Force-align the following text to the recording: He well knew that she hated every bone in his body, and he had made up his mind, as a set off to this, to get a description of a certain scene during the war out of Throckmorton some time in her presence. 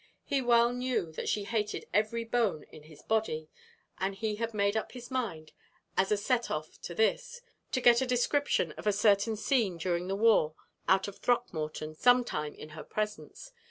He 0.23 0.41
well 0.41 0.73
knew 0.73 1.11
that 1.11 1.29
she 1.29 1.43
hated 1.43 1.85
every 1.93 2.23
bone 2.23 2.63
in 2.71 2.81
his 2.81 3.03
body, 3.03 3.49
and 3.99 4.15
he 4.15 4.37
had 4.37 4.51
made 4.51 4.75
up 4.75 4.93
his 4.93 5.11
mind, 5.11 5.51
as 5.95 6.11
a 6.11 6.17
set 6.17 6.49
off 6.49 6.81
to 6.81 6.95
this, 6.95 7.43
to 7.71 7.79
get 7.81 8.01
a 8.01 8.07
description 8.07 8.71
of 8.79 8.87
a 8.87 8.93
certain 8.93 9.35
scene 9.35 9.77
during 9.77 10.07
the 10.07 10.15
war 10.15 10.55
out 10.87 11.07
of 11.07 11.17
Throckmorton 11.19 11.93
some 11.93 12.23
time 12.23 12.55
in 12.55 12.69
her 12.69 12.83
presence. 12.83 13.51